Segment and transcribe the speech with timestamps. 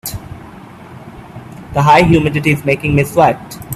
[1.75, 3.63] The high humidity is making me sweat.